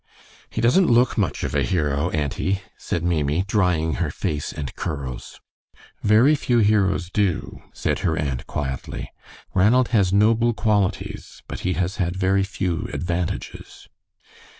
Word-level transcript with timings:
"He 0.49 0.61
doesn't 0.61 0.87
look 0.89 1.15
much 1.15 1.43
of 1.43 1.53
a 1.53 1.61
hero, 1.61 2.09
auntie," 2.09 2.63
said 2.75 3.03
Maimie, 3.03 3.45
drying 3.47 3.93
her 4.01 4.09
face 4.09 4.51
and 4.51 4.75
curls. 4.75 5.39
"Very 6.01 6.33
few 6.33 6.57
heroes 6.57 7.11
do," 7.11 7.61
said 7.71 7.99
her 7.99 8.17
aunt, 8.17 8.47
quietly. 8.47 9.11
"Ranald 9.53 9.89
has 9.89 10.11
noble 10.11 10.55
qualities, 10.55 11.43
but 11.47 11.59
he 11.59 11.73
has 11.73 11.97
had 11.97 12.15
very 12.15 12.41
few 12.41 12.89
advantages." 12.91 13.87